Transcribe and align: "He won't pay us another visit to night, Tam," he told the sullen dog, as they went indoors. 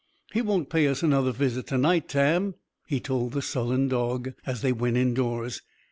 "He 0.33 0.41
won't 0.41 0.71
pay 0.71 0.87
us 0.87 1.03
another 1.03 1.31
visit 1.31 1.67
to 1.67 1.77
night, 1.77 2.09
Tam," 2.09 2.55
he 2.87 2.99
told 2.99 3.33
the 3.33 3.41
sullen 3.43 3.87
dog, 3.87 4.33
as 4.47 4.61
they 4.63 4.71
went 4.71 4.97
indoors. 4.97 5.61